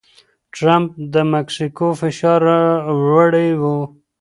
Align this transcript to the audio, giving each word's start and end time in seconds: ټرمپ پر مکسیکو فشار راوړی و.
ټرمپ 0.53 0.89
پر 1.13 1.23
مکسیکو 1.33 1.87
فشار 1.99 2.39
راوړی 2.47 3.49
و. 3.61 3.63